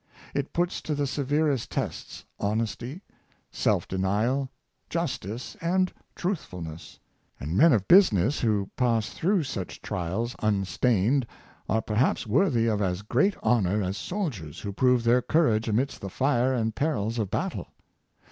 [0.33, 3.01] It puts to the severest tests honesty,
[3.51, 4.49] self denial,
[4.89, 6.97] justice, and truthfulness;
[7.39, 11.27] and men of business who pass through such trials unstained
[11.69, 16.09] are perhaps worthy of as great honor as soldiers who prove their courage amidst the
[16.09, 17.67] fire and perils of battle.